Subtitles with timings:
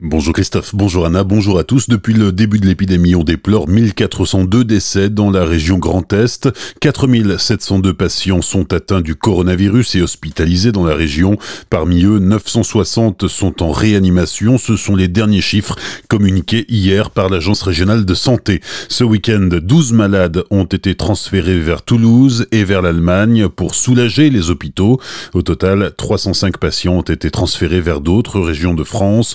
[0.00, 1.88] Bonjour Christophe, bonjour Anna, bonjour à tous.
[1.88, 6.48] Depuis le début de l'épidémie, on déplore 1402 décès dans la région Grand Est.
[6.80, 11.36] 4702 patients sont atteints du coronavirus et hospitalisés dans la région.
[11.68, 14.56] Parmi eux, 960 sont en réanimation.
[14.56, 15.74] Ce sont les derniers chiffres
[16.06, 18.60] communiqués hier par l'Agence régionale de santé.
[18.88, 24.48] Ce week-end, 12 malades ont été transférés vers Toulouse et vers l'Allemagne pour soulager les
[24.48, 25.00] hôpitaux.
[25.34, 29.34] Au total, 305 patients ont été transférés vers d'autres régions de France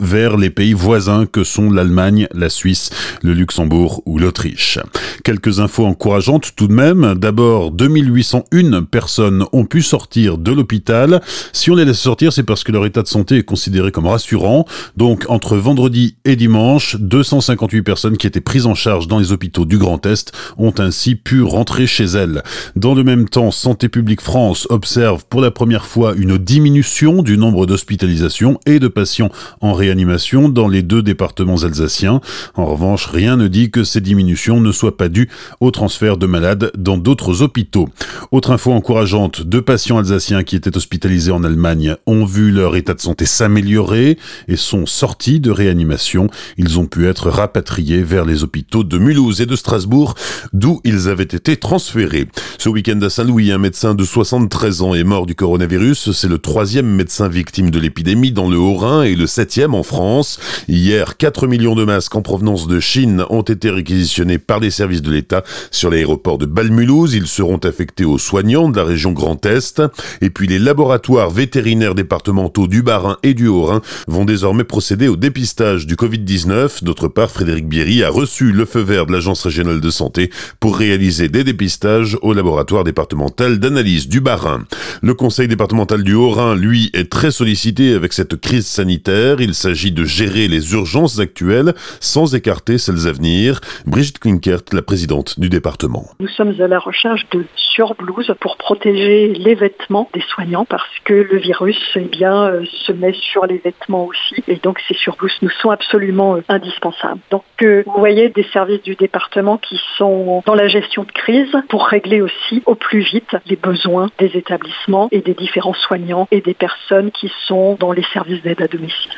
[0.00, 2.90] vers les pays voisins que sont l'Allemagne, la Suisse,
[3.22, 4.78] le Luxembourg ou l'Autriche.
[5.24, 7.14] Quelques infos encourageantes tout de même.
[7.16, 11.20] D'abord, 2801 personnes ont pu sortir de l'hôpital.
[11.52, 14.06] Si on les laisse sortir, c'est parce que leur état de santé est considéré comme
[14.06, 14.66] rassurant.
[14.96, 19.64] Donc, entre vendredi et dimanche, 258 personnes qui étaient prises en charge dans les hôpitaux
[19.64, 22.42] du Grand Est ont ainsi pu rentrer chez elles.
[22.74, 27.38] Dans le même temps, Santé publique France observe pour la première fois une diminution du
[27.38, 32.20] nombre d'hospitalisations et de patients en réanimation réanimation dans les deux départements alsaciens.
[32.56, 35.28] En revanche, rien ne dit que ces diminutions ne soient pas dues
[35.60, 37.88] au transfert de malades dans d'autres hôpitaux.
[38.32, 42.94] Autre info encourageante, deux patients alsaciens qui étaient hospitalisés en Allemagne ont vu leur état
[42.94, 46.28] de santé s'améliorer et sont sortis de réanimation.
[46.58, 50.16] Ils ont pu être rapatriés vers les hôpitaux de Mulhouse et de Strasbourg,
[50.52, 52.26] d'où ils avaient été transférés.
[52.58, 56.10] Ce week-end à Saint-Louis, un médecin de 73 ans est mort du coronavirus.
[56.10, 60.40] C'est le troisième médecin victime de l'épidémie dans le Haut-Rhin et le septième en France.
[60.68, 65.02] Hier, 4 millions de masques en provenance de Chine ont été réquisitionnés par les services
[65.02, 67.14] de l'État sur l'aéroport de Balmulhouse.
[67.14, 69.82] Ils seront affectés aux soignants de la région Grand Est.
[70.20, 75.16] Et puis les laboratoires vétérinaires départementaux du Bas-Rhin et du Haut-Rhin vont désormais procéder au
[75.16, 76.82] dépistage du Covid-19.
[76.84, 80.30] D'autre part, Frédéric Bierry a reçu le feu vert de l'Agence régionale de santé
[80.60, 84.64] pour réaliser des dépistages au laboratoire départemental d'analyse du Bas-Rhin.
[85.02, 89.40] Le conseil départemental du Haut-Rhin, lui, est très sollicité avec cette crise sanitaire.
[89.40, 93.60] Il s'agit de gérer les urgences actuelles sans écarter celles à venir.
[93.84, 96.04] Brigitte Klinkert, la présidente du département.
[96.20, 101.14] Nous sommes à la recherche de surblouses pour protéger les vêtements des soignants parce que
[101.14, 105.36] le virus eh bien, euh, se met sur les vêtements aussi et donc ces surblouses
[105.42, 107.20] nous sont absolument euh, indispensables.
[107.32, 111.54] Donc euh, vous voyez des services du département qui sont dans la gestion de crise
[111.68, 116.40] pour régler aussi au plus vite les besoins des établissements et des différents soignants et
[116.40, 119.10] des personnes qui sont dans les services d'aide à domicile.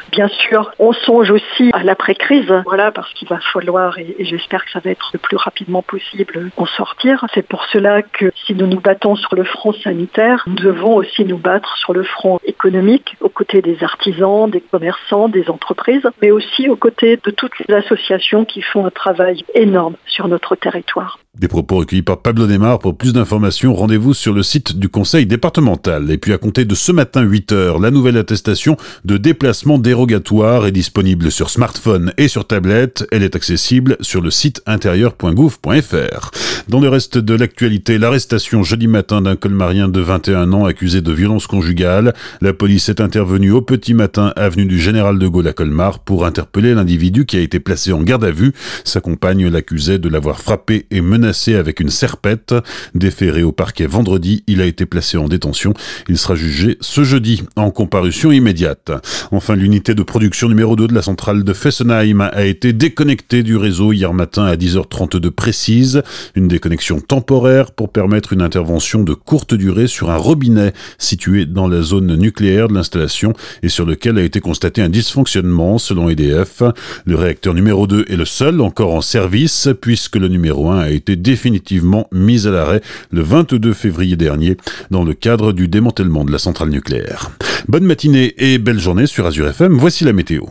[0.79, 4.91] On songe aussi à l'après-crise, voilà, parce qu'il va falloir, et, j'espère que ça va
[4.91, 7.25] être le plus rapidement possible, en sortir.
[7.35, 11.25] C'est pour cela que si nous nous battons sur le front sanitaire, nous devons aussi
[11.25, 16.31] nous battre sur le front économique, aux côtés des artisans, des commerçants, des entreprises, mais
[16.31, 21.19] aussi aux côtés de toutes les associations qui font un travail énorme sur notre territoire.
[21.39, 22.81] Des propos recueillis par Pablo Neymar.
[22.81, 26.11] Pour plus d'informations, rendez-vous sur le site du conseil départemental.
[26.11, 30.67] Et puis à compter de ce matin 8 heures, la nouvelle attestation de déplacement dérogatoire
[30.67, 33.07] est disponible sur smartphone et sur tablette.
[33.13, 36.31] Elle est accessible sur le site intérieur.gouv.fr.
[36.69, 41.13] Dans le reste de l'actualité, l'arrestation jeudi matin d'un colmarien de 21 ans accusé de
[41.13, 42.15] violence conjugale.
[42.41, 46.27] La police est intervenue au petit matin avenue du Général de Gaulle à Colmar pour
[46.27, 48.53] interpeller l'individu qui a été placé en garde à vue.
[48.85, 52.55] Sa compagne l'accusait de l'avoir frappé et menacé avec une serpette.
[52.95, 55.75] Déféré au parquet vendredi, il a été placé en détention.
[56.09, 58.91] Il sera jugé ce jeudi en comparution immédiate.
[59.31, 63.59] Enfin, l'unité de production numéro 2 de la centrale de Fessenheim a été déconnectée du
[63.59, 66.03] réseau hier matin à 10h32 précise.
[66.35, 71.69] Une déconnexion temporaire pour permettre une intervention de courte durée sur un robinet situé dans
[71.69, 76.63] la zone nucléaire de l'installation et sur lequel a été constaté un dysfonctionnement selon EDF.
[77.05, 80.91] Le réacteur numéro 2 est le seul encore en service puisque le numéro 1 a
[80.91, 82.81] été définitivement mise à l'arrêt
[83.11, 84.57] le 22 février dernier
[84.91, 87.31] dans le cadre du démantèlement de la centrale nucléaire.
[87.69, 90.43] Bonne matinée et belle journée sur Azure FM, voici la météo.